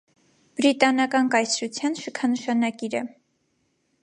Բրիտանական 0.59 1.29
կայսրության 1.35 1.99
շքանշանակիր 2.01 3.01
է։ 3.03 3.05